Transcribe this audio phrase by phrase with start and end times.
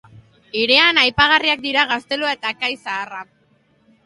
[0.61, 3.23] Hirian aipagarriak dira gaztelua eta kai zaharra.